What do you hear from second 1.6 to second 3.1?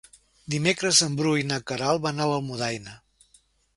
Queralt van a Almudaina.